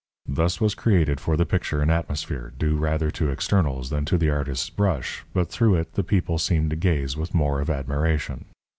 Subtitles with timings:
[0.27, 4.31] Thus was created for the picture an atmosphere, due rather to externals than to the
[4.31, 8.45] artist's brush, but through it the people seemed to gaze with more of admiration.